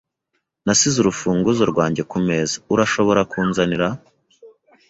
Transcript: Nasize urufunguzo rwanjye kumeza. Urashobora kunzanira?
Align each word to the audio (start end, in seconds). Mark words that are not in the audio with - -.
Nasize 0.65 0.97
urufunguzo 0.99 1.63
rwanjye 1.71 2.01
kumeza. 2.11 2.53
Urashobora 2.73 3.21
kunzanira? 3.31 3.87